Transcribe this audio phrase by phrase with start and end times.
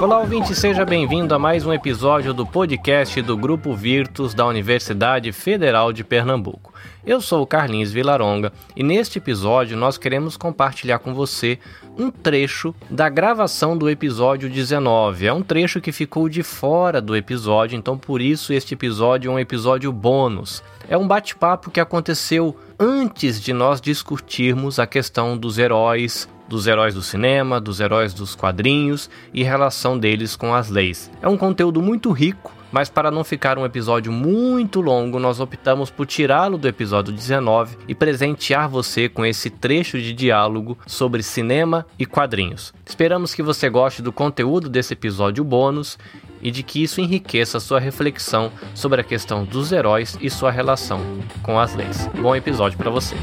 [0.00, 5.32] Olá, ouvinte, seja bem-vindo a mais um episódio do podcast do Grupo Virtus da Universidade
[5.32, 6.72] Federal de Pernambuco.
[7.04, 11.58] Eu sou o Carlinhos Vilaronga e neste episódio nós queremos compartilhar com você
[11.98, 15.26] um trecho da gravação do episódio 19.
[15.26, 19.34] É um trecho que ficou de fora do episódio, então por isso este episódio é
[19.34, 20.62] um episódio bônus.
[20.88, 26.94] É um bate-papo que aconteceu antes de nós discutirmos a questão dos heróis, dos heróis
[26.94, 31.10] do cinema, dos heróis dos quadrinhos e relação deles com as leis.
[31.20, 35.90] É um conteúdo muito rico, mas para não ficar um episódio muito longo, nós optamos
[35.90, 41.86] por tirá-lo do episódio 19 e presentear você com esse trecho de diálogo sobre cinema
[41.98, 42.72] e quadrinhos.
[42.84, 45.98] Esperamos que você goste do conteúdo desse episódio bônus
[46.40, 51.00] e de que isso enriqueça sua reflexão sobre a questão dos heróis e sua relação
[51.42, 52.08] com as leis.
[52.20, 53.16] Bom episódio para você.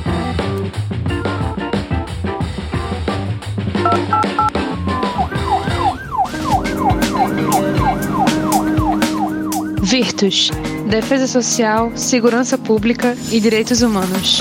[10.90, 14.40] Defesa Social, Segurança Pública e Direitos Humanos.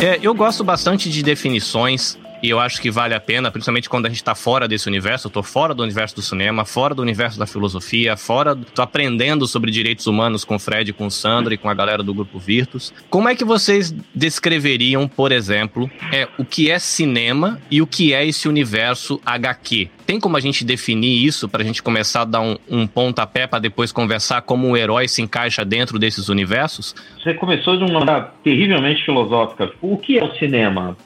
[0.00, 4.06] É, eu gosto bastante de definições e eu acho que vale a pena, principalmente quando
[4.06, 5.28] a gente está fora desse universo.
[5.28, 8.56] Eu tô fora do universo do cinema, fora do universo da filosofia, fora.
[8.56, 12.02] tô aprendendo sobre direitos humanos com o Fred, com o Sandro e com a galera
[12.02, 12.92] do grupo Virtus.
[13.08, 18.12] Como é que vocês descreveriam, por exemplo, é, o que é cinema e o que
[18.12, 19.88] é esse universo HQ?
[20.06, 23.46] Tem como a gente definir isso para a gente começar a dar um, um pontapé
[23.46, 26.94] para depois conversar como o herói se encaixa dentro desses universos?
[27.22, 29.72] Você começou de uma maneira terrivelmente filosófica.
[29.80, 30.96] O que é o cinema?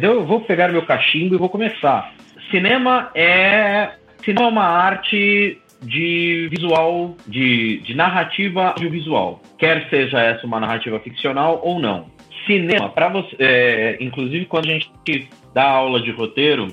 [0.00, 2.12] Eu vou pegar meu cachimbo e vou começar.
[2.50, 3.92] Cinema é,
[4.24, 9.42] cinema é uma arte de visual, de, de narrativa audiovisual.
[9.58, 12.06] Quer seja essa uma narrativa ficcional ou não.
[12.46, 14.90] Cinema, para você, é, inclusive quando a gente
[15.54, 16.68] dá aula de roteiro,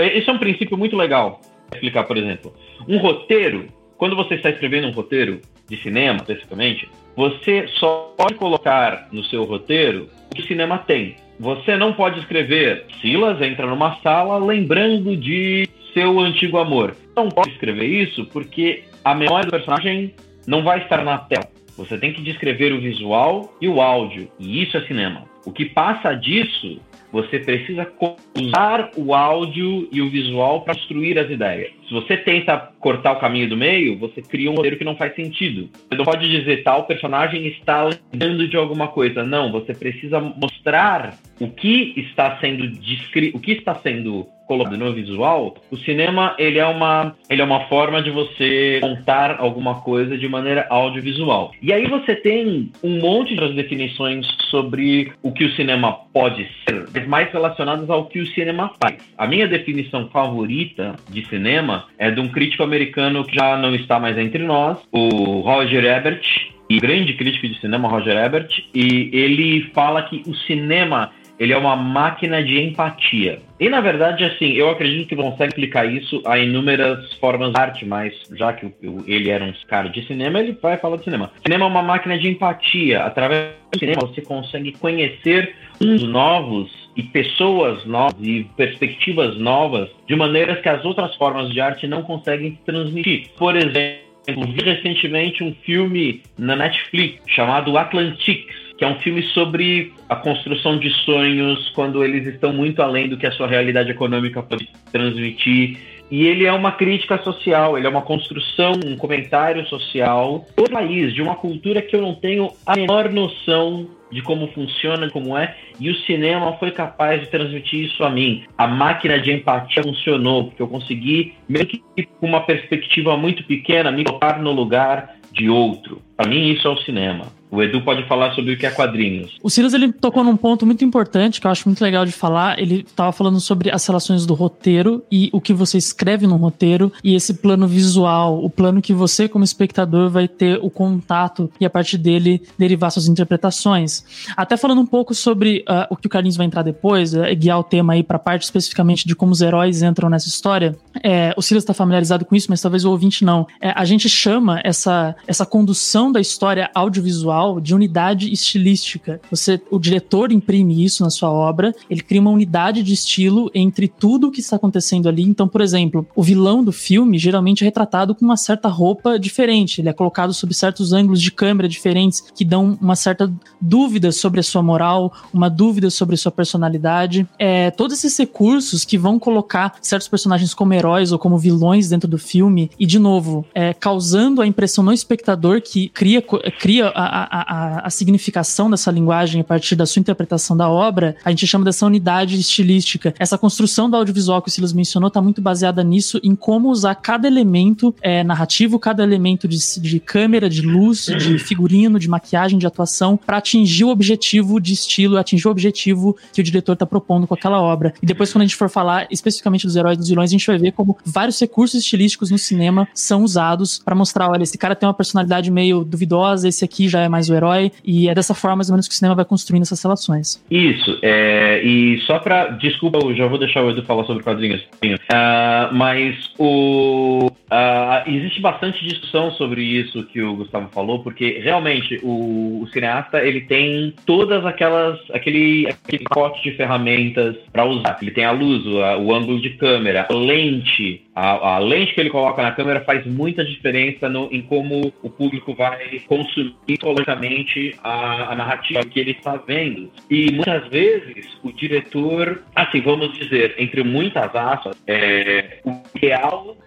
[0.00, 1.40] esse é um princípio muito legal.
[1.42, 2.54] Vou explicar, por exemplo,
[2.88, 3.66] um roteiro.
[3.96, 9.44] Quando você está escrevendo um roteiro de cinema, especificamente, você só pode colocar no seu
[9.44, 11.16] roteiro o que o cinema tem.
[11.38, 16.94] Você não pode escrever Silas entra numa sala lembrando de seu antigo amor.
[17.16, 20.14] Não pode escrever isso porque a memória do personagem
[20.46, 21.48] não vai estar na tela.
[21.76, 25.24] Você tem que descrever o visual e o áudio, e isso é cinema.
[25.44, 26.80] O que passa disso,
[27.16, 27.90] você precisa
[28.38, 31.72] usar o áudio e o visual para construir as ideias.
[31.86, 35.14] Se você tenta cortar o caminho do meio, você cria um roteiro que não faz
[35.14, 35.68] sentido.
[35.88, 39.22] Você não pode dizer tal personagem está lembrando de alguma coisa.
[39.22, 44.92] Não, você precisa mostrar o que está sendo descrito, o que está sendo colocado no
[44.92, 50.16] visual, o cinema ele é uma ele é uma forma de você contar alguma coisa
[50.16, 51.52] de maneira audiovisual.
[51.60, 56.86] E aí você tem um monte de definições sobre o que o cinema pode ser,
[56.94, 58.96] mas mais relacionadas ao que o cinema faz.
[59.18, 63.98] A minha definição favorita de cinema é de um crítico americano que já não está
[63.98, 66.24] mais entre nós, o Roger Ebert,
[66.68, 71.56] e grande crítico de cinema, Roger Ebert, e ele fala que o cinema ele é
[71.56, 73.40] uma máquina de empatia.
[73.58, 77.86] E na verdade, assim, eu acredito que consegue explicar isso a inúmeras formas de arte,
[77.86, 78.72] mas já que
[79.06, 81.30] ele era um cara de cinema, ele vai falar de cinema.
[81.42, 83.02] Cinema é uma máquina de empatia.
[83.02, 90.16] Através do cinema você consegue conhecer uns novos e pessoas novas e perspectivas novas de
[90.16, 93.28] maneiras que as outras formas de arte não conseguem transmitir.
[93.36, 99.92] Por exemplo, vi recentemente um filme na Netflix chamado Atlantics que é um filme sobre
[100.08, 104.42] a construção de sonhos quando eles estão muito além do que a sua realidade econômica
[104.42, 105.78] pode transmitir.
[106.10, 111.12] E ele é uma crítica social, ele é uma construção, um comentário social do país,
[111.12, 115.56] de uma cultura que eu não tenho a menor noção de como funciona, como é,
[115.80, 118.44] e o cinema foi capaz de transmitir isso a mim.
[118.56, 121.82] A máquina de empatia funcionou, porque eu consegui, mesmo que
[122.20, 126.00] com uma perspectiva muito pequena, me colocar no lugar de outro.
[126.16, 127.26] Para mim, isso é o cinema.
[127.50, 129.38] O Edu pode falar sobre o que é quadrinhos.
[129.42, 132.58] O Silas ele tocou num ponto muito importante que eu acho muito legal de falar.
[132.58, 136.92] Ele estava falando sobre as relações do roteiro e o que você escreve no roteiro
[137.04, 141.64] e esse plano visual, o plano que você como espectador vai ter o contato e
[141.64, 144.04] a partir dele derivar suas interpretações.
[144.36, 147.58] Até falando um pouco sobre uh, o que o Carlinhos vai entrar depois, uh, guiar
[147.58, 150.76] o tema aí para parte especificamente de como os heróis entram nessa história.
[151.02, 153.46] É, o Silas está familiarizado com isso, mas talvez o ouvinte não.
[153.60, 159.20] É, a gente chama essa essa condução da história audiovisual visual de unidade estilística.
[159.30, 163.88] Você, o diretor imprime isso na sua obra, ele cria uma unidade de estilo entre
[163.88, 165.22] tudo o que está acontecendo ali.
[165.22, 169.80] Então, por exemplo, o vilão do filme geralmente é retratado com uma certa roupa diferente,
[169.80, 174.40] ele é colocado sob certos ângulos de câmera diferentes que dão uma certa dúvida sobre
[174.40, 177.26] a sua moral, uma dúvida sobre a sua personalidade.
[177.38, 182.08] É, todos esses recursos que vão colocar certos personagens como heróis ou como vilões dentro
[182.08, 186.22] do filme, e de novo, é, causando a impressão no espectador que cria,
[186.60, 191.30] cria a, a, a, significação dessa linguagem a partir da sua interpretação da obra, a
[191.30, 193.14] gente chama dessa unidade estilística.
[193.18, 196.94] Essa construção do audiovisual que o Silas mencionou está muito baseada nisso, em como usar
[196.96, 202.58] cada elemento é, narrativo, cada elemento de, de câmera, de luz, de figurino, de maquiagem,
[202.58, 206.84] de atuação, para atingir o objetivo de estilo, atingir o objetivo que o diretor está
[206.84, 207.94] propondo com aquela obra.
[208.02, 210.46] E depois, quando a gente for falar especificamente dos heróis e dos vilões, a gente
[210.46, 214.76] vai ver como vários recursos estilísticos no cinema são usados para mostrar: olha, esse cara
[214.76, 218.34] tem uma personalidade meio duvidosa, esse aqui já é mais o herói, e é dessa
[218.34, 220.42] forma mais ou menos que o cinema vai construindo essas relações.
[220.50, 224.60] Isso, é, e só para Desculpa, eu já vou deixar o Edu falar sobre quadrinhos,
[224.82, 231.98] uh, mas o, uh, existe bastante discussão sobre isso que o Gustavo falou, porque realmente
[232.02, 237.98] o, o cineasta ele tem todas aquelas aquele, aquele pacote de ferramentas para usar.
[238.00, 242.00] Ele tem a luz, o, o ângulo de câmera, a lente, a, a, lente que
[242.00, 247.74] ele coloca na câmera faz muita diferença no, em como o público vai consumir psicologicamente
[247.82, 249.90] a, a, narrativa que ele está vendo.
[250.10, 256.25] E muitas vezes o diretor, assim, vamos dizer, entre muitas aspas, é, o ideal é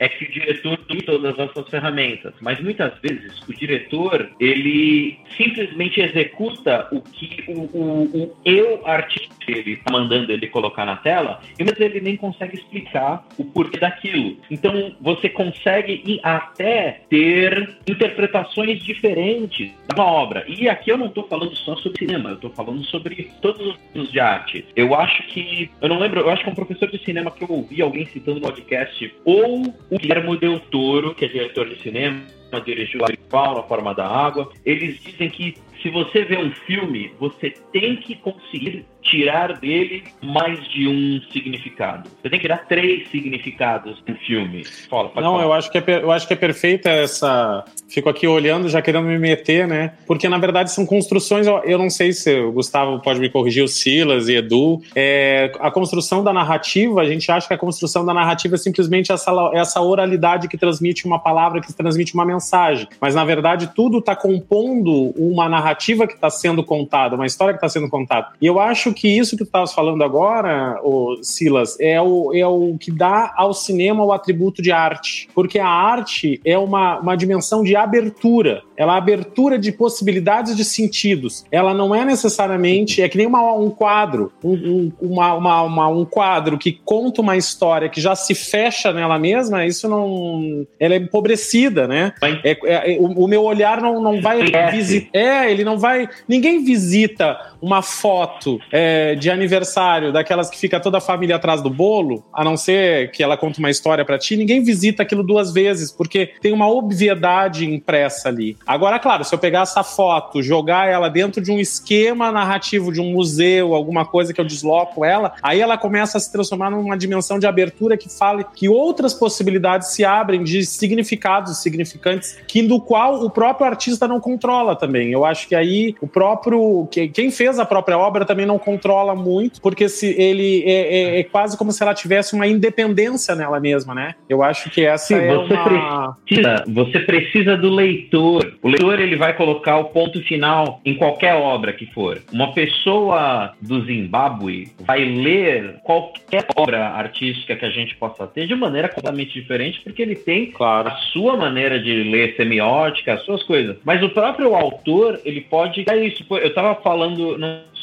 [0.10, 6.88] que o diretor tenha todas essas ferramentas, mas muitas vezes o diretor ele simplesmente executa
[6.92, 11.64] o que o, o, o eu artista ele está mandando ele colocar na tela, e
[11.64, 14.38] mas ele nem consegue explicar o porquê daquilo.
[14.50, 20.46] Então você consegue até ter interpretações diferentes da obra.
[20.48, 23.78] E aqui eu não estou falando só sobre cinema, eu estou falando sobre todos os
[23.78, 24.66] tipos de arte.
[24.76, 27.44] Eu acho que, eu não lembro, eu acho que é um professor de cinema que
[27.44, 31.82] eu ouvi alguém citando no podcast, ou o Guilherme Del Toro, que é diretor de
[31.82, 32.22] cinema,
[32.66, 34.52] dirigiu a Forma da Água.
[34.66, 40.68] Eles dizem que se você vê um filme, você tem que conseguir tirar dele mais
[40.70, 42.10] de um significado.
[42.22, 44.64] Você tem que dar três significados no filme.
[44.90, 45.44] Fala, Não, falar.
[45.44, 47.64] eu acho que é eu acho que é perfeita essa.
[47.88, 49.94] Fico aqui olhando, já querendo me meter, né?
[50.06, 51.48] Porque na verdade são construções.
[51.48, 54.82] Eu não sei se o Gustavo pode me corrigir, o Silas e Edu.
[54.96, 59.12] É, a construção da narrativa, a gente acha que a construção da narrativa é simplesmente
[59.12, 62.88] essa, essa oralidade que transmite uma palavra, que transmite uma mensagem.
[63.02, 67.58] Mas na verdade tudo está compondo uma narrativa que está sendo contada, uma história que
[67.58, 68.28] está sendo contada.
[68.42, 72.46] E eu acho que isso que tu estavas falando agora, o Silas, é o, é
[72.46, 75.28] o que dá ao cinema o atributo de arte.
[75.34, 78.62] Porque a arte é uma, uma dimensão de abertura.
[78.76, 81.46] Ela é abertura de possibilidades de sentidos.
[81.52, 83.02] Ela não é necessariamente.
[83.02, 84.32] É que nem uma, um quadro.
[84.44, 88.94] Um, um, uma, uma, uma, um quadro que conta uma história que já se fecha
[88.94, 90.66] nela mesma, isso não.
[90.80, 92.14] Ela é empobrecida, né?
[92.44, 95.10] É, é, o, o, meu olhar não, não vai visitar.
[95.14, 96.08] É, ele não vai.
[96.28, 98.60] Ninguém visita uma foto.
[98.72, 102.56] É, é, de aniversário, daquelas que fica toda a família atrás do bolo, a não
[102.56, 106.54] ser que ela conta uma história para ti, ninguém visita aquilo duas vezes, porque tem
[106.54, 108.56] uma obviedade impressa ali.
[108.66, 113.02] Agora, claro, se eu pegar essa foto, jogar ela dentro de um esquema narrativo de
[113.02, 116.98] um museu, alguma coisa que eu desloco ela, aí ela começa a se transformar numa
[116.98, 122.80] dimensão de abertura que fale que outras possibilidades se abrem de significados significantes, que do
[122.80, 125.12] qual o próprio artista não controla também.
[125.12, 129.62] Eu acho que aí o próprio quem fez a própria obra também não controla muito,
[129.62, 133.96] porque se ele é, é, é, quase como se ela tivesse uma independência nela mesma,
[133.96, 134.16] né?
[134.30, 136.18] Eu acho que essa Sim, é você uma...
[136.26, 138.54] Precisa, você precisa do leitor.
[138.62, 142.22] O leitor ele vai colocar o ponto final em qualquer obra que for.
[142.32, 148.56] Uma pessoa do Zimbábue vai ler qualquer obra artística que a gente possa ter de
[148.56, 150.90] maneira completamente diferente, porque ele tem claro.
[150.90, 153.78] a sua maneira de ler semiótica, as suas coisas.
[153.84, 155.86] Mas o próprio autor, ele pode.
[155.90, 156.24] É isso.
[156.30, 157.38] Eu estava falando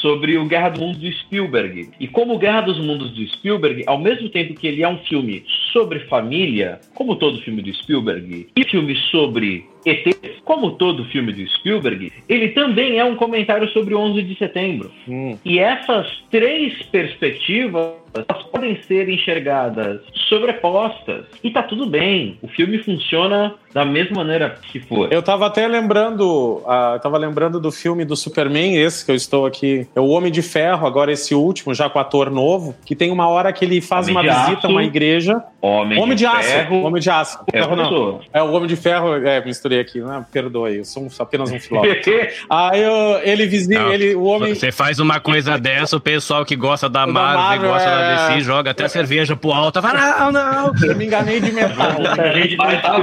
[0.06, 1.88] sobre o Guerra do Mundo do Spielberg.
[1.98, 4.98] E como o Guerra dos Mundos do Spielberg, ao mesmo tempo que ele é um
[4.98, 11.32] filme sobre família, como todo filme do Spielberg, e filme sobre ET, como todo filme
[11.32, 14.90] do Spielberg, ele também é um comentário sobre o 11 de setembro.
[15.08, 15.38] Hum.
[15.44, 17.94] E essas três perspectivas
[18.28, 22.38] elas podem ser enxergadas sobrepostas e tá tudo bem.
[22.42, 25.12] O filme funciona da mesma maneira que for.
[25.12, 29.44] Eu tava até lembrando, uh, tava lembrando do filme do Superman, esse que eu estou
[29.44, 33.10] aqui, é o Homem de Ferro, agora esse último, já com ator novo, que tem
[33.10, 35.42] uma hora que ele faz Homem uma visita aço, a uma igreja.
[35.60, 36.74] Homem, Homem de, de, Aço.
[36.74, 37.38] Homem de Aço.
[37.52, 38.20] É, não.
[38.32, 40.24] é o Homem de Ferro, é, misturei ver aqui, né?
[40.32, 42.10] perdoa aí, eu sou apenas um filósofo.
[42.48, 44.54] aí eu, ele visita, ele, o homem...
[44.54, 47.92] Você faz uma coisa dessa, o pessoal que gosta da Marvel, Marvel gosta é...
[47.92, 50.72] da DC, joga até cerveja pro alto, fala, não, não!
[50.82, 51.94] Eu me enganei de metal.
[52.16, 52.98] Tá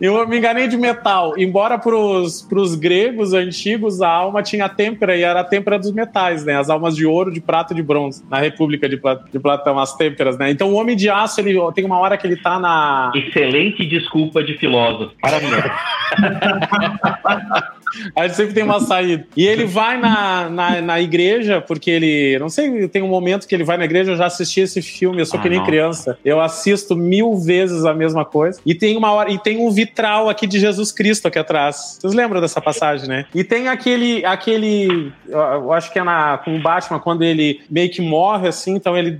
[0.00, 1.34] Eu me enganei de metal.
[1.38, 6.44] Embora pros, pros gregos antigos, a alma tinha têmpera e era a têmpera dos metais,
[6.44, 6.56] né?
[6.56, 8.24] As almas de ouro, de prata e de bronze.
[8.28, 9.00] Na República de,
[9.30, 10.50] de Platão, as têmperas, né?
[10.50, 13.12] Então o Homem de Aço, ele tem uma hora que ele tá na...
[13.14, 15.14] Excelente desculpa de filósofo.
[15.20, 15.52] Parabéns.
[18.16, 19.26] A gente sempre tem uma saída.
[19.36, 22.38] E ele vai na, na, na, igreja, porque ele.
[22.38, 25.20] Não sei, tem um momento que ele vai na igreja, eu já assisti esse filme,
[25.20, 25.66] eu sou ah, que nem não.
[25.66, 26.18] criança.
[26.24, 28.60] Eu assisto mil vezes a mesma coisa.
[28.64, 31.98] E tem uma hora, e tem um vitral aqui de Jesus Cristo aqui atrás.
[32.00, 33.26] Vocês lembram dessa passagem, né?
[33.34, 34.24] E tem aquele.
[34.24, 38.74] aquele eu acho que é na, com o Batman, quando ele meio que morre, assim,
[38.74, 39.18] então ele.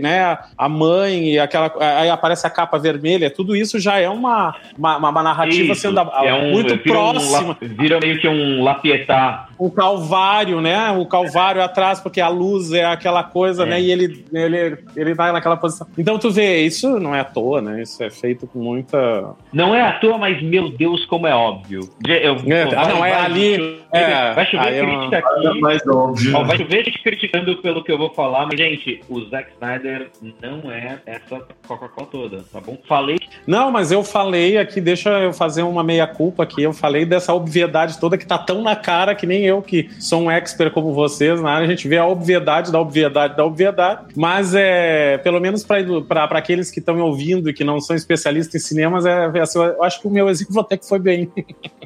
[0.00, 1.72] né, a mãe e aquela.
[1.98, 6.00] Aí aparece a capa vermelha, tudo isso já é uma, uma, uma narrativa isso, sendo
[6.00, 7.56] é um, muito próxima.
[7.60, 9.48] Um, vira meio meio que um lapietar.
[9.58, 10.90] O calvário, né?
[10.92, 13.66] O calvário atrás, porque a luz é aquela coisa, é.
[13.66, 13.80] né?
[13.80, 15.86] E ele, ele, ele vai naquela posição.
[15.96, 17.82] Então tu vê, isso não é à toa, né?
[17.82, 19.34] Isso é feito com muita.
[19.52, 21.80] Não é à toa, mas meu Deus, como é óbvio.
[22.06, 23.80] Eu, é, vai, não, é vai, ali.
[23.92, 25.54] É, vai chover é crítica é.
[25.60, 26.36] Mais óbvio.
[26.36, 30.10] Ó, vai chover gente criticando pelo que eu vou falar, mas, gente, o Zack Snyder
[30.42, 32.76] não é essa Coca-Cola toda, tá bom?
[32.88, 33.18] Falei.
[33.46, 36.62] Não, mas eu falei aqui, deixa eu fazer uma meia-culpa aqui.
[36.62, 40.24] Eu falei dessa obviedade toda que tá tão na cara que nem eu, que sou
[40.24, 44.08] um expert como vocês na área, a gente vê a obviedade da obviedade da obviedade,
[44.14, 48.62] mas é, pelo menos para aqueles que estão me ouvindo e que não são especialistas
[48.62, 51.32] em cinemas, é, é assim, eu acho que o meu exemplo até que foi bem.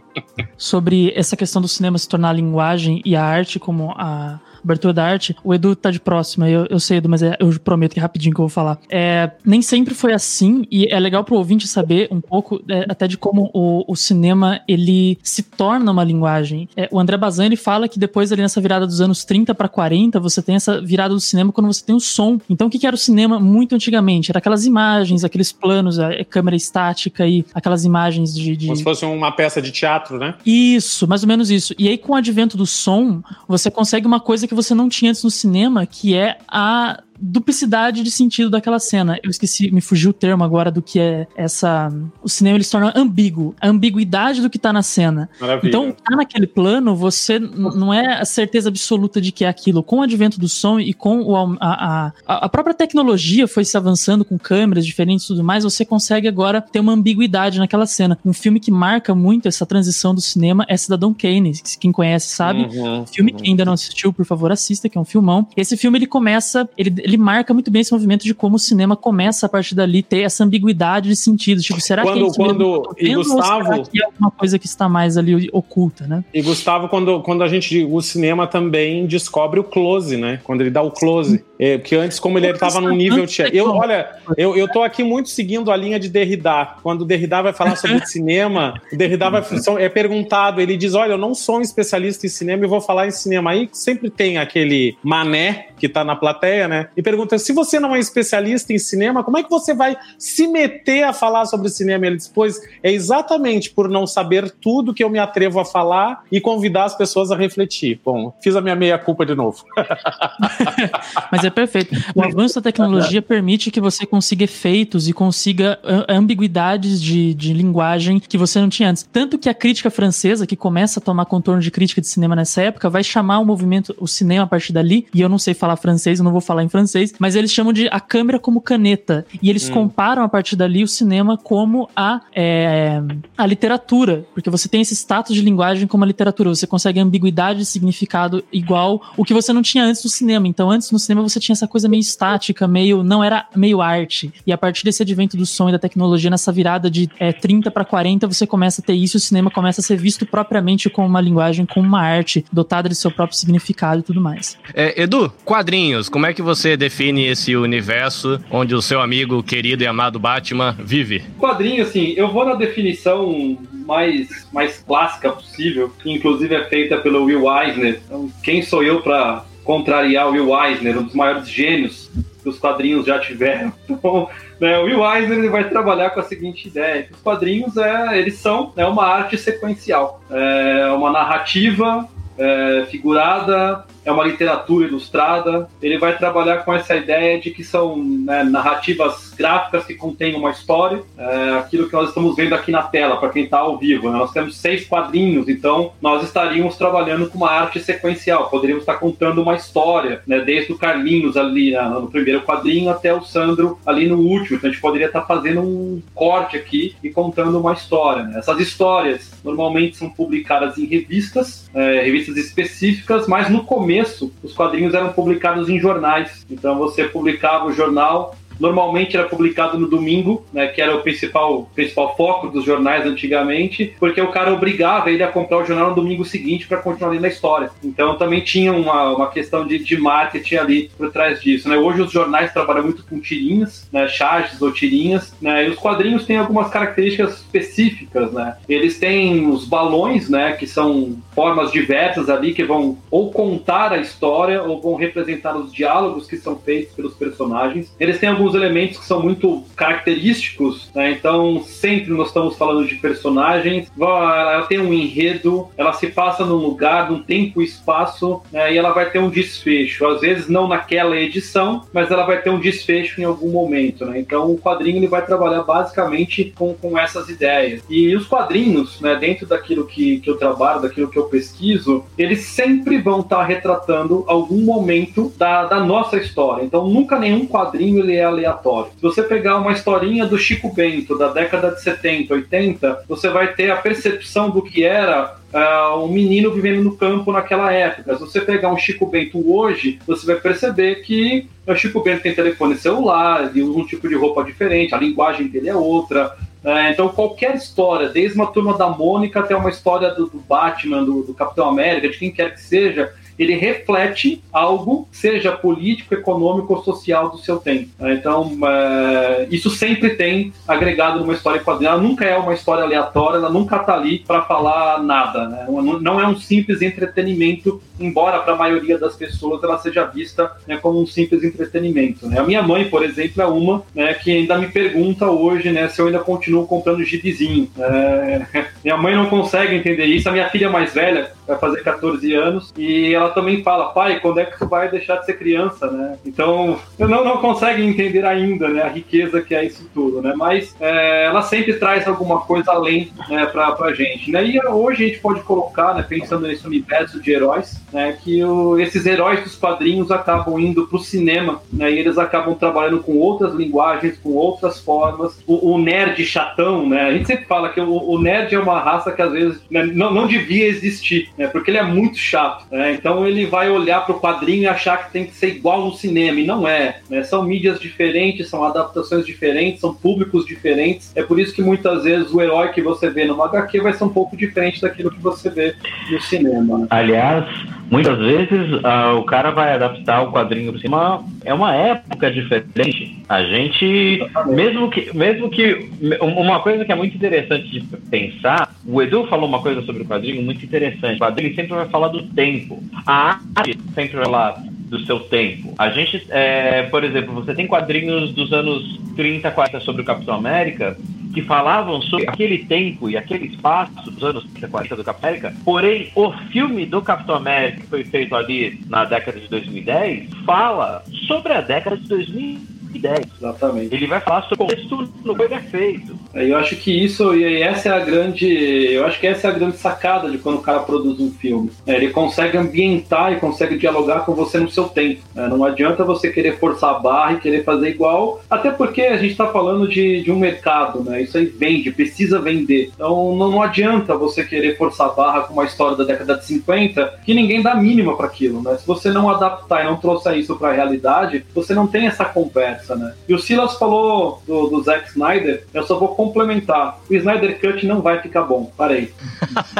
[0.59, 4.93] Sobre essa questão do cinema se tornar a linguagem e a arte como a abertura
[4.93, 5.37] da arte.
[5.45, 8.03] O Edu tá de próxima, eu, eu sei, Edu, mas é, eu prometo que é
[8.03, 8.79] rapidinho que eu vou falar.
[8.91, 13.07] É, nem sempre foi assim, e é legal pro ouvinte saber um pouco é, até
[13.07, 16.69] de como o, o, cinema ele se torna uma linguagem.
[16.77, 19.69] É, o André Bazin ele fala que depois ali nessa virada dos anos 30 para
[19.69, 22.39] 40, você tem essa virada do cinema quando você tem o som.
[22.49, 24.31] Então o que, que era o cinema muito antigamente?
[24.31, 28.67] Era aquelas imagens, aqueles planos, a, a câmera estática e aquelas imagens de, de.
[28.67, 30.35] Como se fosse uma peça de teatro, né?
[30.45, 31.75] Isso, mais ou menos isso.
[31.79, 35.11] E aí, com o advento do som, você consegue uma coisa que você não tinha
[35.11, 39.19] antes no cinema, que é a duplicidade de sentido daquela cena.
[39.23, 41.93] Eu esqueci, me fugiu o termo agora do que é essa.
[42.23, 43.55] O cinema ele se torna ambíguo.
[43.61, 45.29] A ambiguidade do que tá na cena.
[45.41, 45.69] Maravilha.
[45.69, 49.83] Então, tá naquele plano, você não é a certeza absoluta de que é aquilo.
[49.83, 53.77] Com o advento do som e com o, a, a, a própria tecnologia foi se
[53.77, 58.19] avançando com câmeras diferentes e tudo mais, você consegue agora ter uma ambiguidade naquela cena.
[58.25, 61.53] Um filme que marca muito essa transição do cinema é Cidadão Kane.
[61.81, 62.63] Quem conhece sabe.
[62.63, 63.39] Uhum, filme uhum.
[63.39, 65.47] que ainda não assistiu, por favor, assista, que é um filmão.
[65.57, 66.69] Esse filme ele começa.
[66.77, 70.03] Ele, ele marca muito bem esse movimento de como o cinema começa a partir dali
[70.03, 71.61] ter essa ambiguidade de sentido.
[71.61, 74.89] Tipo, será quando, que é isso quando, e Gustavo, que é alguma coisa que está
[74.89, 76.25] mais ali oculta, né?
[76.33, 80.41] E Gustavo, quando, quando a gente o cinema também descobre o close, né?
[80.45, 81.45] Quando ele dá o close.
[81.59, 83.25] É, porque antes, como ele estava num nível.
[83.53, 86.77] Eu, olha, eu, eu tô aqui muito seguindo a linha de Derrida.
[86.83, 89.43] Quando o Derrida vai falar sobre cinema, o Derrida vai,
[89.79, 93.07] é perguntado, ele diz: Olha, eu não sou um especialista em cinema e vou falar
[93.07, 93.51] em cinema.
[93.51, 96.89] Aí sempre tem aquele mané que tá na plateia, né?
[96.99, 100.49] E pergunta: se você não é especialista em cinema, como é que você vai se
[100.49, 102.05] meter a falar sobre cinema?
[102.05, 106.25] Ele diz: Pois é exatamente por não saber tudo que eu me atrevo a falar
[106.33, 108.01] e convidar as pessoas a refletir.
[108.05, 109.65] Bom, fiz a minha meia-culpa de novo.
[111.31, 111.95] Mas é perfeito.
[112.17, 115.79] O avanço da tecnologia permite que você consiga efeitos e consiga
[116.09, 119.09] ambiguidades de, de linguagem que você não tinha antes.
[119.13, 122.61] Tanto que a crítica francesa, que começa a tomar contorno de crítica de cinema nessa
[122.61, 125.77] época, vai chamar o movimento, o cinema a partir dali, e eu não sei falar
[125.77, 129.27] francês, eu não vou falar em francês, mas eles chamam de a câmera como caneta.
[129.43, 129.75] E eles hum.
[129.75, 133.01] comparam a partir dali o cinema como a, é,
[133.37, 137.61] a literatura, porque você tem esse status de linguagem como a literatura, você consegue ambiguidade
[137.61, 140.49] de significado igual o que você não tinha antes do cinema.
[140.49, 143.03] Então, antes no cinema você tinha essa coisa meio estática, meio.
[143.03, 144.33] não era meio arte.
[144.47, 147.71] E a partir desse advento do som e da tecnologia, nessa virada de é, 30
[147.71, 151.07] para 40, você começa a ter isso, o cinema começa a ser visto propriamente como
[151.07, 154.57] uma linguagem, como uma arte, dotada de seu próprio significado e tudo mais.
[154.75, 159.83] É, Edu, quadrinhos, como é que você define esse universo onde o seu amigo querido
[159.83, 161.23] e amado Batman vive?
[161.39, 167.25] Quadrinho, assim, eu vou na definição mais, mais clássica possível, que inclusive é feita pelo
[167.25, 168.01] Will Eisner.
[168.05, 172.11] Então, quem sou eu para contrariar o Will Eisner, um dos maiores gênios
[172.43, 173.73] que os quadrinhos já tiveram?
[173.89, 174.29] Então,
[174.61, 178.35] né, o Will Eisner ele vai trabalhar com a seguinte ideia: os quadrinhos é, eles
[178.35, 182.09] são é uma arte sequencial, é uma narrativa
[182.39, 185.69] é, figurada, é uma literatura ilustrada.
[185.83, 190.51] Ele vai trabalhar com essa ideia de que são né, narrativas gráficas que contêm uma
[190.51, 194.11] história, é, aquilo que nós estamos vendo aqui na tela, para quem está ao vivo.
[194.11, 194.19] Né?
[194.19, 199.41] Nós temos seis quadrinhos, então nós estaríamos trabalhando com uma arte sequencial, poderíamos estar contando
[199.41, 200.41] uma história, né?
[200.41, 204.57] desde o Carlinhos ali né, no primeiro quadrinho até o Sandro ali no último.
[204.57, 208.25] Então a gente poderia estar fazendo um corte aqui e contando uma história.
[208.25, 208.39] Né?
[208.39, 214.95] Essas histórias normalmente são publicadas em revistas, é, revistas específicas, mas no começo os quadrinhos
[214.95, 216.45] eram publicados em jornais.
[216.51, 221.69] Então você publicava o jornal Normalmente era publicado no domingo, né, que era o principal,
[221.75, 225.95] principal foco dos jornais antigamente, porque o cara obrigava ele a comprar o jornal no
[225.95, 227.71] domingo seguinte para continuar lendo a história.
[227.83, 231.69] Então também tinha uma, uma questão de, de marketing ali por trás disso.
[231.69, 231.77] Né?
[231.77, 236.27] Hoje os jornais trabalham muito com tirinhas, né, charges ou tirinhas, né, e os quadrinhos
[236.27, 238.33] têm algumas características específicas.
[238.33, 238.57] Né?
[238.69, 243.99] Eles têm os balões, né, que são formas diversas ali que vão ou contar a
[243.99, 247.95] história ou vão representar os diálogos que são feitos pelos personagens.
[247.99, 251.13] Eles têm alguns alguns elementos que são muito característicos, né?
[251.13, 253.91] Então, sempre nós estamos falando de personagens.
[253.99, 258.73] Ela tem um enredo, ela se passa num lugar, num tempo e espaço, né?
[258.73, 260.07] e ela vai ter um desfecho.
[260.07, 264.19] Às vezes não naquela edição, mas ela vai ter um desfecho em algum momento, né?
[264.19, 267.83] Então, o quadrinho ele vai trabalhar basicamente com, com essas ideias.
[267.89, 272.41] E os quadrinhos, né, dentro daquilo que, que eu trabalho, daquilo que eu pesquiso, eles
[272.47, 276.65] sempre vão estar retratando algum momento da, da nossa história.
[276.65, 278.93] Então, nunca nenhum quadrinho ele é aleatório.
[278.97, 283.53] Se você pegar uma historinha do Chico Bento da década de 70, 80, você vai
[283.55, 288.15] ter a percepção do que era uh, um menino vivendo no campo naquela época.
[288.15, 292.35] Se você pegar um Chico Bento hoje, você vai perceber que o Chico Bento tem
[292.35, 296.37] telefone celular, usa um tipo de roupa diferente, a linguagem dele é outra.
[296.65, 301.05] Uh, então, qualquer história, desde uma turma da Mônica até uma história do, do Batman,
[301.05, 306.75] do, do Capitão América, de quem quer que seja, ele reflete algo, seja político, econômico
[306.75, 307.89] ou social do seu tempo.
[307.99, 308.15] Né?
[308.15, 311.91] Então, é, isso sempre tem agregado numa história quadrinho.
[311.91, 315.49] Ela nunca é uma história aleatória, ela nunca está ali para falar nada.
[315.49, 315.67] Né?
[316.01, 320.77] Não é um simples entretenimento, embora para a maioria das pessoas ela seja vista né,
[320.77, 322.27] como um simples entretenimento.
[322.27, 322.41] Né?
[322.41, 326.01] A minha mãe, por exemplo, é uma né, que ainda me pergunta hoje né, se
[326.01, 327.71] eu ainda continuo comprando gibizinho.
[327.79, 328.47] É,
[328.83, 330.29] minha mãe não consegue entender isso.
[330.29, 334.39] A minha filha mais velha vai fazer 14 anos e ela também fala, pai, quando
[334.39, 336.19] é que tu vai deixar de ser criança, né?
[336.25, 340.35] Então, não, não consegue entender ainda, né, a riqueza que é isso tudo, né?
[340.37, 344.45] Mas é, ela sempre traz alguma coisa além, né, pra, pra gente, né?
[344.45, 348.79] E hoje a gente pode colocar, né, pensando nesse universo de heróis, né, que o,
[348.79, 353.55] esses heróis dos quadrinhos acabam indo pro cinema, né, e eles acabam trabalhando com outras
[353.55, 355.43] linguagens, com outras formas.
[355.47, 357.03] O, o nerd chatão, né?
[357.03, 359.85] A gente sempre fala que o, o nerd é uma raça que às vezes né,
[359.85, 361.47] não, não devia existir, né?
[361.47, 362.93] Porque ele é muito chato, né?
[362.93, 365.95] Então ele vai olhar para o quadrinho e achar que tem que ser igual no
[365.95, 367.01] cinema, e não é.
[367.09, 367.23] Né?
[367.23, 371.13] São mídias diferentes, são adaptações diferentes, são públicos diferentes.
[371.15, 374.05] É por isso que muitas vezes o herói que você vê numa HQ vai ser
[374.05, 375.77] um pouco diferente daquilo que você vê
[376.11, 376.79] no cinema.
[376.79, 376.87] Né?
[376.91, 377.47] Aliás,
[377.91, 383.23] muitas vezes uh, o cara vai adaptar o quadrinho para cima, é uma época diferente.
[383.29, 389.03] A gente, mesmo que, mesmo que uma coisa que é muito interessante de pensar, o
[389.03, 391.17] Edu falou uma coisa sobre o quadrinho muito interessante.
[391.17, 395.75] O quadrinho sempre vai falar do tempo a arte sempre vai lá do seu tempo.
[395.79, 400.35] A gente, é, por exemplo, você tem quadrinhos dos anos 30, 40 sobre o Capitão
[400.35, 400.97] América
[401.35, 405.55] que falavam sobre aquele tempo e aquele espaço dos anos 30, 40 do Capitão América.
[405.65, 411.05] Porém, o filme do Capitão América, que foi feito ali na década de 2010, fala
[411.27, 413.27] sobre a década de 2000 10.
[413.39, 413.95] Exatamente.
[413.95, 416.19] Ele vai falar sobre o contexto no que ele é feito.
[416.35, 418.47] Eu acho que isso, e essa é a grande.
[418.47, 421.71] Eu acho que essa é a grande sacada de quando o cara produz um filme.
[421.87, 425.21] É, ele consegue ambientar e consegue dialogar com você no seu tempo.
[425.37, 429.17] É, não adianta você querer forçar a barra e querer fazer igual, até porque a
[429.17, 431.23] gente está falando de, de um mercado, né?
[431.23, 432.91] Isso aí vende, precisa vender.
[432.95, 436.45] Então não, não adianta você querer forçar a barra com uma história da década de
[436.45, 438.77] 50 que ninguém dá mínima para aquilo, né?
[438.77, 442.25] Se você não adaptar e não trouxer isso para a realidade, você não tem essa
[442.25, 443.15] conversa né?
[443.29, 446.99] E o Silas falou do, do Zack Snyder, eu só vou complementar.
[447.09, 448.73] O Snyder Cut não vai ficar bom.
[448.77, 449.13] Parei.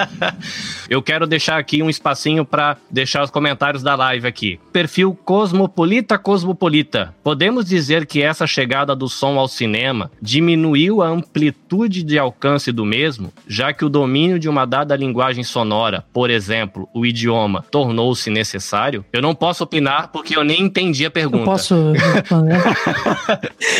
[0.89, 4.61] eu quero deixar aqui um espacinho para deixar os comentários da live aqui.
[4.73, 7.15] Perfil Cosmopolita Cosmopolita.
[7.23, 12.85] Podemos dizer que essa chegada do som ao cinema diminuiu a amplitude de alcance do
[12.85, 18.31] mesmo, já que o domínio de uma dada linguagem sonora, por exemplo, o idioma, tornou-se
[18.31, 19.05] necessário?
[19.13, 21.39] Eu não posso opinar porque eu nem entendi a pergunta.
[21.39, 22.61] Eu posso responder?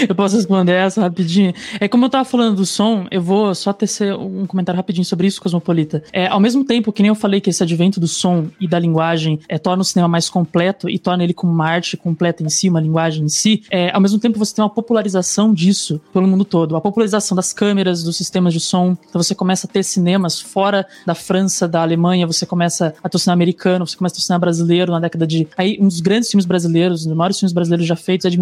[0.09, 1.53] Eu posso responder essa rapidinho.
[1.79, 5.27] É como eu tava falando do som, eu vou só tecer um comentário rapidinho sobre
[5.27, 6.03] isso, Cosmopolita.
[6.13, 8.79] É, ao mesmo tempo que nem eu falei que esse advento do som e da
[8.79, 12.49] linguagem é, torna o cinema mais completo e torna ele como uma arte completa em
[12.49, 16.27] si, uma linguagem em si, é, ao mesmo tempo você tem uma popularização disso pelo
[16.27, 16.77] mundo todo.
[16.77, 18.97] A popularização das câmeras, dos sistemas de som.
[19.09, 23.35] Então você começa a ter cinemas fora da França, da Alemanha, você começa a cinema
[23.35, 25.47] americano, você começa a cinema brasileiro na década de.
[25.57, 28.39] Aí, um dos grandes filmes brasileiros, um dos maiores filmes brasileiros já feitos é de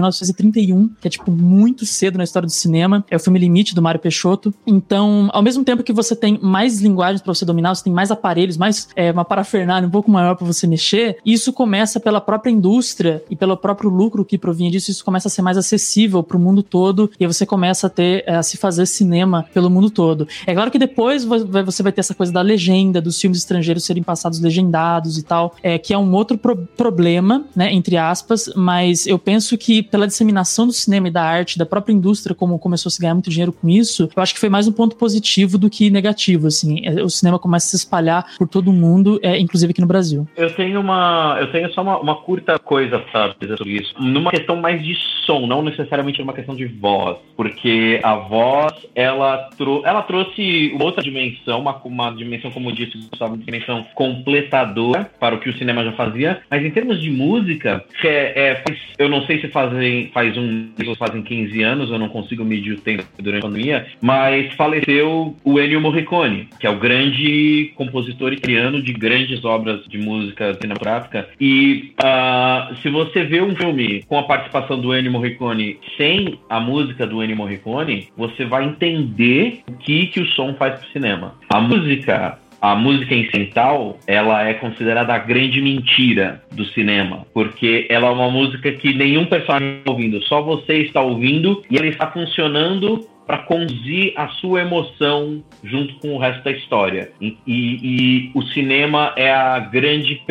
[0.56, 3.04] 1931, que é, tipo, muito cedo na história do cinema.
[3.10, 4.54] É o filme Limite, do Mário Peixoto.
[4.66, 8.10] Então, ao mesmo tempo que você tem mais linguagens para você dominar, você tem mais
[8.10, 12.50] aparelhos, mais é, uma parafernália um pouco maior para você mexer, isso começa pela própria
[12.50, 16.36] indústria e pelo próprio lucro que provinha disso, isso começa a ser mais acessível para
[16.36, 19.68] o mundo todo e aí você começa a ter é, a se fazer cinema pelo
[19.68, 20.26] mundo todo.
[20.46, 24.02] É claro que depois você vai ter essa coisa da legenda, dos filmes estrangeiros serem
[24.02, 29.06] passados legendados e tal, é, que é um outro pro problema, né, entre aspas, mas
[29.06, 32.88] eu penso que pela disseminação do cinema e da arte, da própria indústria, como começou
[32.88, 35.58] a se ganhar muito dinheiro com isso, eu acho que foi mais um ponto positivo
[35.58, 36.82] do que negativo, assim.
[36.84, 39.86] É, o cinema começa a se espalhar por todo o mundo, é, inclusive aqui no
[39.86, 40.26] Brasil.
[40.36, 43.94] Eu tenho uma, eu tenho só uma, uma curta coisa para dizer sobre isso.
[43.98, 49.48] Numa questão mais de som, não necessariamente numa questão de voz, porque a voz, ela,
[49.56, 55.40] trou ela trouxe outra dimensão, uma, uma dimensão, como disse, uma dimensão completadora para o
[55.40, 58.64] que o cinema já fazia, mas em termos de música, é, é,
[58.98, 62.80] eu não sei se fazem, faz um, fazem 15 anos, eu não consigo medir o
[62.80, 68.82] tempo durante a pandemia, mas faleceu o Ennio Morricone, que é o grande compositor italiano
[68.82, 71.28] de grandes obras de música cinematográfica.
[71.40, 76.60] E uh, se você vê um filme com a participação do Ennio Morricone sem a
[76.60, 81.34] música do Ennio Morricone, você vai entender o que, que o som faz pro cinema.
[81.48, 82.38] A música
[82.72, 88.28] a música incidental, ela é considerada a grande mentira do cinema, porque ela é uma
[88.28, 93.38] música que nenhum personagem está ouvindo, só você está ouvindo e ela está funcionando para
[93.38, 97.10] conduzir a sua emoção junto com o resto da história.
[97.20, 100.22] E, e, e, o cinema é a grande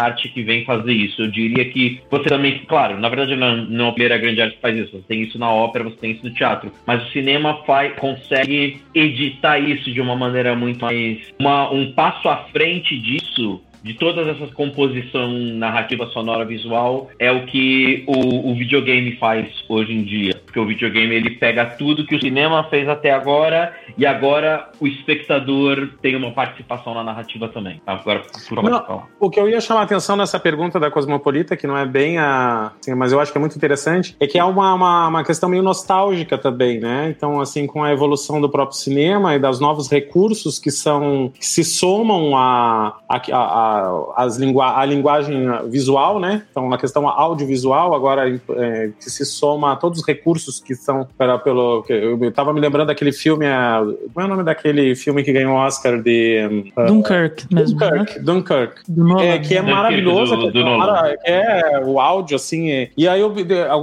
[0.00, 1.22] arte que vem fazer isso.
[1.22, 4.56] Eu diria que você também, claro, na verdade não, não é a primeira grande arte
[4.56, 4.92] que faz isso.
[4.92, 6.72] Você tem isso na ópera, você tem isso no teatro.
[6.86, 11.32] Mas o cinema faz, consegue editar isso de uma maneira muito mais.
[11.38, 17.46] Uma, um passo à frente disso de todas essas composições narrativa sonora visual é o
[17.46, 20.37] que o, o, videogame faz hoje em dia.
[20.48, 24.86] Porque o videogame ele pega tudo que o cinema fez até agora e agora o
[24.86, 27.80] espectador tem uma participação na narrativa também.
[27.86, 28.22] Agora,
[28.62, 31.84] não, o que eu ia chamar a atenção nessa pergunta da Cosmopolita, que não é
[31.84, 32.72] bem a.
[32.80, 35.48] Assim, mas eu acho que é muito interessante, é que é uma, uma, uma questão
[35.48, 37.12] meio nostálgica também, né?
[37.14, 41.30] Então, assim, com a evolução do próprio cinema e dos novos recursos que são.
[41.38, 46.42] que se somam a, a, a a, as lingua, a linguagem visual, né?
[46.50, 51.06] Então, na questão audiovisual, agora é, que se soma a todos os recursos que são
[51.44, 51.84] pelo.
[51.88, 53.46] Eu estava me lembrando daquele filme.
[53.46, 53.82] A,
[54.12, 56.70] qual é o nome daquele filme que ganhou o Oscar de.
[56.76, 57.78] Uh, Dunkirk mesmo.
[57.78, 58.24] Dunkirk, né?
[58.24, 58.74] Dunkirk.
[59.20, 60.36] É, que é maravilhoso.
[60.36, 62.70] Do, do que, é, é o áudio, assim.
[62.70, 63.32] É, e aí, eu,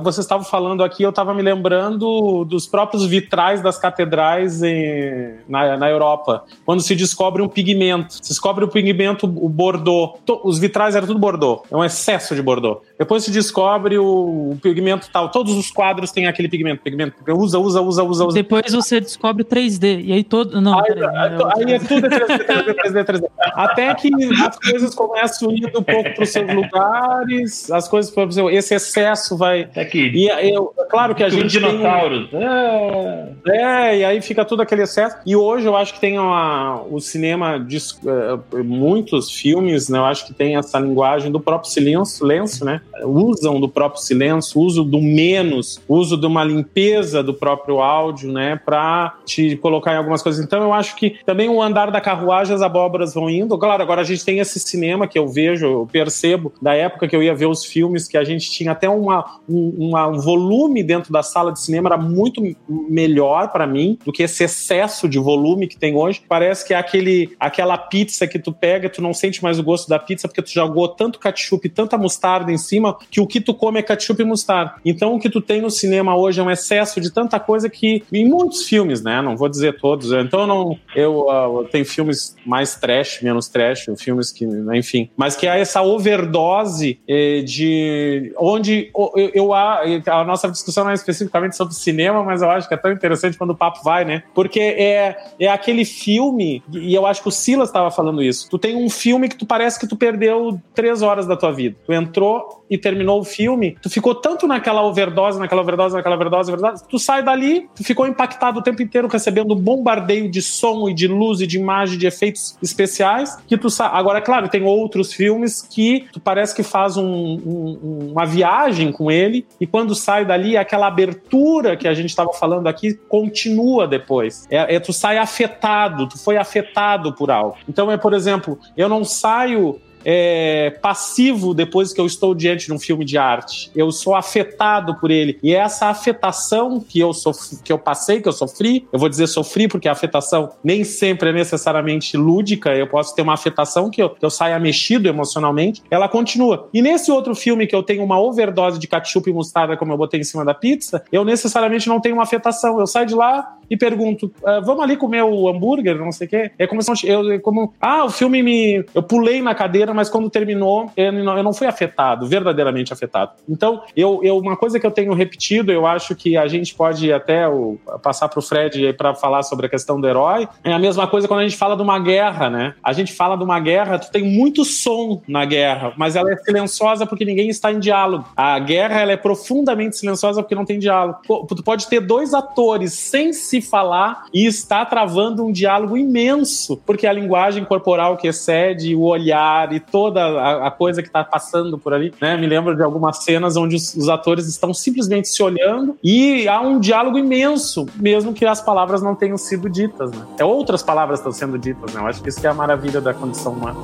[0.01, 5.77] vocês estavam falando aqui, eu estava me lembrando dos próprios vitrais das catedrais em, na,
[5.77, 6.43] na Europa.
[6.65, 8.13] Quando se descobre um pigmento.
[8.13, 10.19] Se descobre o pigmento, o bordô Bordeaux.
[10.43, 11.63] Os vitrais eram tudo Bordeaux.
[11.71, 12.81] É um excesso de Bordeaux.
[12.97, 15.29] Depois se descobre o, o pigmento tal.
[15.29, 16.81] Todos os quadros têm aquele pigmento.
[16.81, 17.15] Pigmento.
[17.29, 18.35] Usa, usa, usa, usa, usa.
[18.35, 20.01] Depois você descobre 3D.
[20.05, 20.61] E aí todo.
[20.61, 23.25] Não, aí, aí, aí é tudo 3D, 3D, 3D, 3D.
[23.37, 24.09] Até que
[24.41, 27.71] as coisas começam a ir um pouco para os seus lugares.
[27.71, 29.69] As coisas, por exemplo, esse excesso vai.
[29.75, 30.07] É que.
[30.07, 31.47] E eu, é claro que a gente.
[31.47, 32.29] dinossauros.
[32.29, 32.39] Tem...
[32.41, 33.35] É.
[33.47, 35.17] é, e aí fica tudo aquele excesso.
[35.25, 40.05] E hoje eu acho que tem uma, o cinema, de, é, muitos filmes né, eu
[40.05, 42.81] acho que tem essa linguagem do próprio silêncio, silêncio, né?
[43.03, 48.59] Usam do próprio silêncio, uso do menos, uso de uma limpeza do próprio áudio, né,
[48.63, 50.43] para te colocar em algumas coisas.
[50.43, 53.57] Então eu acho que também o andar da carruagem as abóboras vão indo.
[53.57, 57.15] Claro, agora a gente tem esse cinema que eu vejo, eu percebo da época que
[57.15, 60.83] eu ia ver os filmes que a gente tinha até uma, um, uma, um volume
[60.83, 65.19] dentro da sala de cinema era muito melhor para mim do que esse excesso de
[65.19, 66.21] volume que tem hoje.
[66.27, 69.89] Parece que é aquele aquela pizza que tu pega, tu não sente mais o gosto
[69.89, 73.41] da pizza porque tu jogou tanto ketchup e tanta mostarda em cima que o que
[73.41, 74.75] tu come é ketchup e mostarda.
[74.83, 78.03] Então o que tu tem no cinema hoje é um excesso de tanta coisa que
[78.11, 79.21] em muitos filmes, né?
[79.21, 80.11] Não vou dizer todos.
[80.11, 85.47] Então não, eu uh, tenho filmes mais trash, menos trash, filmes que, enfim, mas que
[85.47, 89.83] há essa overdose eh, de onde eu, eu a,
[90.25, 93.51] nossa discussão não é especificamente sobre cinema, mas eu acho que é tão interessante quando
[93.51, 94.23] o papo vai, né?
[94.33, 98.49] Porque é é aquele filme e eu acho que o Silas estava falando isso.
[98.49, 101.75] Tu tem um filme que tu parece que tu perdeu três horas da tua vida.
[101.85, 106.51] Tu entrou e terminou o filme, tu ficou tanto naquela overdose, naquela overdose, naquela overdose,
[106.51, 110.87] overdose, tu sai dali, tu ficou impactado o tempo inteiro recebendo um bombardeio de som
[110.89, 113.89] e de luz e de imagem, de efeitos especiais, que tu sai.
[113.91, 118.91] Agora, é claro, tem outros filmes que tu parece que faz um, um, uma viagem
[118.91, 123.87] com ele e quando sai dali, aquela abertura que a gente estava falando aqui continua
[123.87, 124.45] depois.
[124.49, 127.55] É, é, tu sai afetado, tu foi afetado por algo.
[127.67, 132.73] Então é, por exemplo, eu não saio é, passivo depois que eu estou diante de
[132.73, 133.71] um filme de arte.
[133.75, 135.39] Eu sou afetado por ele.
[135.41, 139.27] E essa afetação que eu, sof que eu passei, que eu sofri, eu vou dizer
[139.27, 144.01] sofri porque a afetação nem sempre é necessariamente lúdica, eu posso ter uma afetação que
[144.01, 146.69] eu, que eu saia mexido emocionalmente, ela continua.
[146.73, 149.97] E nesse outro filme que eu tenho uma overdose de ketchup e mostarda, como eu
[149.97, 152.79] botei em cima da pizza, eu necessariamente não tenho uma afetação.
[152.79, 156.29] Eu saio de lá e pergunto, ah, vamos ali comer o hambúrguer, não sei o
[156.29, 156.51] quê.
[156.57, 158.85] É como se eu, como, ah, o filme me.
[158.93, 163.31] Eu pulei na cadeira, mas quando terminou, eu não, fui afetado, verdadeiramente afetado.
[163.47, 167.11] Então, eu, eu, uma coisa que eu tenho repetido, eu acho que a gente pode
[167.11, 170.79] até o, passar para o Fred para falar sobre a questão do herói, é a
[170.79, 172.75] mesma coisa quando a gente fala de uma guerra, né?
[172.83, 176.37] A gente fala de uma guerra, tu tem muito som na guerra, mas ela é
[176.37, 178.25] silenciosa porque ninguém está em diálogo.
[178.35, 181.19] A guerra, ela é profundamente silenciosa porque não tem diálogo.
[181.47, 187.07] Tu pode ter dois atores sem se falar e está travando um diálogo imenso, porque
[187.07, 191.77] a linguagem corporal que excede, o olhar e toda a, a coisa que está passando
[191.77, 192.37] por ali, né?
[192.37, 196.61] Me lembro de algumas cenas onde os, os, atores estão simplesmente se olhando e há
[196.61, 200.25] um diálogo imenso, mesmo que as palavras não tenham sido ditas, né?
[200.39, 202.01] É outras palavras estão sendo ditas, né?
[202.01, 203.77] Eu acho que isso que é a maravilha da condição humana.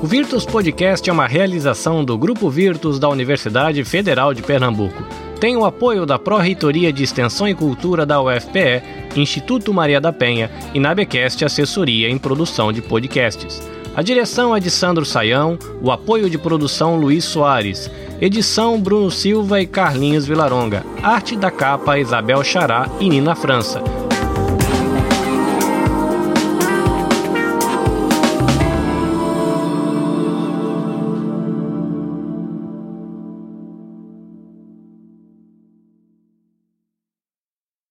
[0.00, 5.02] O Virtus Podcast é uma realização do Grupo Virtus da Universidade Federal de Pernambuco.
[5.40, 8.80] Tem o apoio da Pró-Reitoria de Extensão e Cultura da UFPE,
[9.20, 13.60] Instituto Maria da Penha e Nabecast Assessoria em Produção de Podcasts.
[13.94, 19.60] A direção é de Sandro Saião, o apoio de produção Luiz Soares, edição Bruno Silva
[19.60, 23.82] e Carlinhos Vilaronga, arte da capa Isabel Xará e Nina França